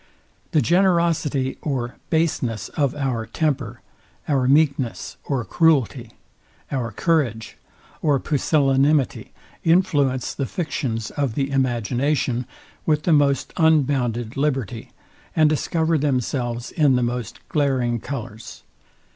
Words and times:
The 0.49 0.63
generosity, 0.63 1.59
or 1.61 1.93
baseness 2.09 2.69
of 2.69 2.95
our 2.95 3.27
temper, 3.27 3.81
our 4.27 4.47
meekness 4.47 5.15
or 5.25 5.45
cruelty, 5.45 6.13
our 6.71 6.91
courage 6.91 7.55
or 8.01 8.19
pusilanimity, 8.19 9.31
influence 9.63 10.33
the 10.33 10.47
fictions 10.47 11.11
of 11.11 11.35
the 11.35 11.51
imagination 11.51 12.47
with 12.83 13.03
the 13.03 13.13
most 13.13 13.53
unbounded 13.57 14.35
liberty, 14.35 14.89
and 15.35 15.47
discover 15.47 15.99
themselves 15.99 16.71
in 16.71 16.95
the 16.95 17.03
most 17.03 17.39
glaring 17.47 17.99
colours. 17.99 18.63